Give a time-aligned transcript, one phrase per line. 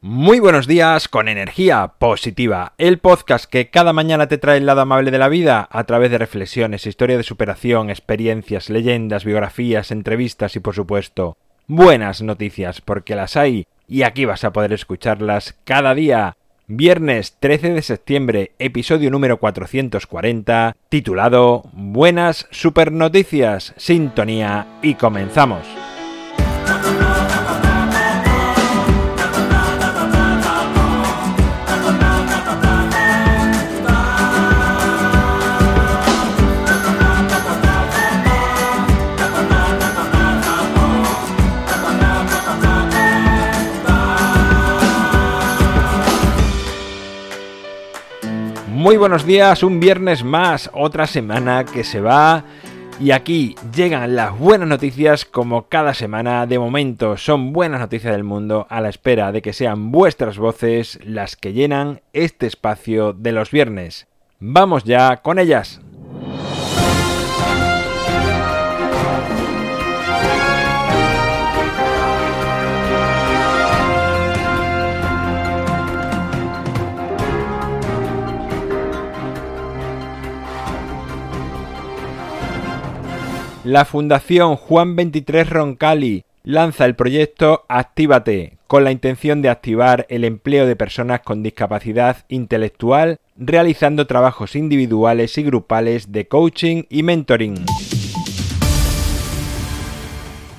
[0.00, 4.82] Muy buenos días con energía positiva, el podcast que cada mañana te trae el lado
[4.82, 10.54] amable de la vida a través de reflexiones, historia de superación, experiencias, leyendas, biografías, entrevistas
[10.54, 15.96] y por supuesto buenas noticias porque las hay y aquí vas a poder escucharlas cada
[15.96, 16.36] día.
[16.68, 25.77] Viernes 13 de septiembre, episodio número 440, titulado Buenas Super Noticias, Sintonía y comenzamos.
[48.88, 52.42] Muy buenos días, un viernes más, otra semana que se va
[52.98, 56.46] y aquí llegan las buenas noticias como cada semana.
[56.46, 60.98] De momento son buenas noticias del mundo a la espera de que sean vuestras voces
[61.04, 64.06] las que llenan este espacio de los viernes.
[64.40, 65.82] Vamos ya con ellas.
[83.68, 90.24] La Fundación Juan 23 Roncali lanza el proyecto Actívate, con la intención de activar el
[90.24, 97.56] empleo de personas con discapacidad intelectual, realizando trabajos individuales y grupales de coaching y mentoring.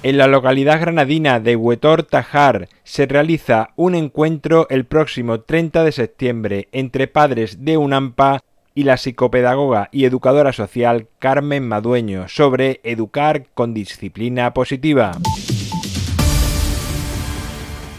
[0.04, 5.92] En la localidad granadina de Huetor Tajar se realiza un encuentro el próximo 30 de
[5.92, 8.44] septiembre entre padres de UNAMPA
[8.80, 15.18] y la psicopedagoga y educadora social Carmen Madueño sobre educar con disciplina positiva.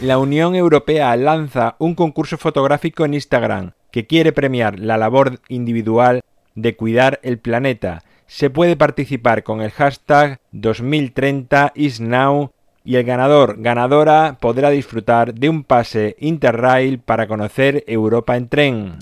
[0.01, 6.23] La Unión Europea lanza un concurso fotográfico en Instagram que quiere premiar la labor individual
[6.55, 8.03] de cuidar el planeta.
[8.27, 12.53] Se puede participar con el hashtag 2030isnow
[12.87, 18.97] y el ganador ganadora podrá disfrutar de un pase Interrail para conocer Europa en tren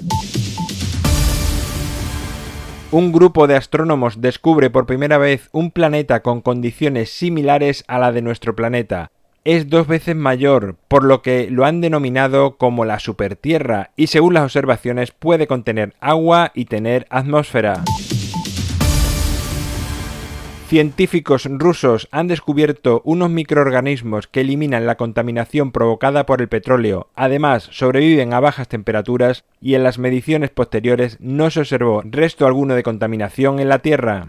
[2.91, 8.12] un grupo de astrónomos descubre por primera vez un planeta con condiciones similares a la
[8.12, 9.10] de nuestro planeta.
[9.44, 14.34] Es dos veces mayor, por lo que lo han denominado como la supertierra y según
[14.34, 17.82] las observaciones puede contener agua y tener atmósfera.
[20.68, 27.08] Científicos rusos han descubierto unos microorganismos que eliminan la contaminación provocada por el petróleo.
[27.14, 32.74] Además, sobreviven a bajas temperaturas y en las mediciones posteriores no se observó resto alguno
[32.74, 34.26] de contaminación en la Tierra.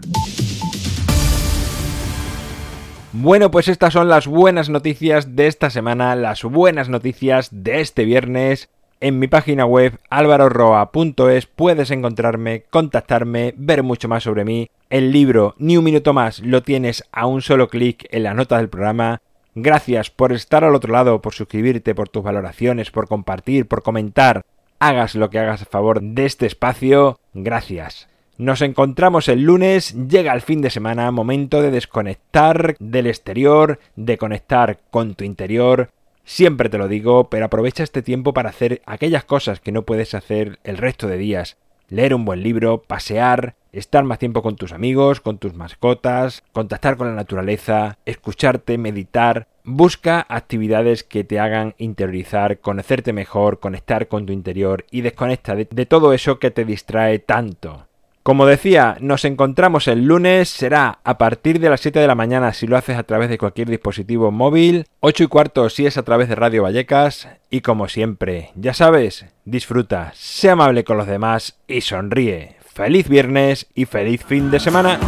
[3.12, 8.06] Bueno, pues estas son las buenas noticias de esta semana, las buenas noticias de este
[8.06, 8.70] viernes.
[9.02, 14.68] En mi página web alvaroroa.es puedes encontrarme, contactarme, ver mucho más sobre mí.
[14.90, 18.58] El libro Ni un minuto más lo tienes a un solo clic en la nota
[18.58, 19.22] del programa.
[19.54, 24.42] Gracias por estar al otro lado, por suscribirte, por tus valoraciones, por compartir, por comentar.
[24.80, 27.18] Hagas lo que hagas a favor de este espacio.
[27.32, 28.06] Gracias.
[28.36, 34.18] Nos encontramos el lunes, llega el fin de semana, momento de desconectar del exterior, de
[34.18, 35.88] conectar con tu interior
[36.24, 40.14] Siempre te lo digo, pero aprovecha este tiempo para hacer aquellas cosas que no puedes
[40.14, 41.56] hacer el resto de días.
[41.88, 46.96] Leer un buen libro, pasear, estar más tiempo con tus amigos, con tus mascotas, contactar
[46.96, 49.48] con la naturaleza, escucharte, meditar.
[49.64, 55.68] Busca actividades que te hagan interiorizar, conocerte mejor, conectar con tu interior y desconecta de,
[55.70, 57.89] de todo eso que te distrae tanto.
[58.22, 62.52] Como decía, nos encontramos el lunes, será a partir de las 7 de la mañana
[62.52, 66.02] si lo haces a través de cualquier dispositivo móvil, 8 y cuarto si es a
[66.02, 71.58] través de Radio Vallecas y como siempre, ya sabes, disfruta, sé amable con los demás
[71.66, 72.56] y sonríe.
[72.60, 75.00] Feliz viernes y feliz fin de semana.